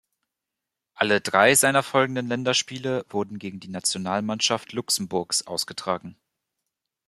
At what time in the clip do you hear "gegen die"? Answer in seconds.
3.37-3.67